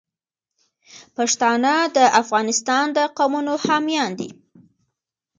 پښتانه 1.15 1.73
د 1.97 1.99
افغانستان 2.21 2.85
د 2.97 2.99
قومونو 3.17 3.53
حامیان 3.65 4.11
دي. 4.19 4.29